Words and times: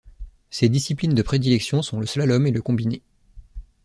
Ses 0.49 0.67
disciplines 0.67 1.13
de 1.13 1.21
prédilection 1.21 1.83
sont 1.83 1.99
le 1.99 2.07
slalom 2.07 2.47
et 2.47 2.51
le 2.51 2.63
combiné. 2.63 3.03